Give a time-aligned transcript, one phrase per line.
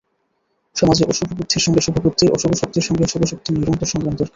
[0.75, 4.29] সমাজে অশুভ বুদ্ধির সঙ্গে শুভবুদ্ধির, অশুভ শক্তির সঙ্গে শুভশক্তির নিরন্তর সংগ্রাম দরকার।